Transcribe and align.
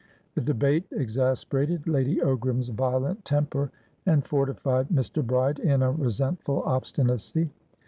The 0.33 0.41
debate 0.41 0.87
exasperated 0.91 1.87
Lady 1.87 2.15
Ogram's 2.21 2.69
violent 2.69 3.23
temper, 3.23 3.69
and 4.07 4.25
fortified 4.25 4.87
Mr. 4.89 5.23
Bride 5.23 5.59
in 5.59 5.83
a 5.83 5.91
resentful 5.91 6.63
obstinacy. 6.63 7.51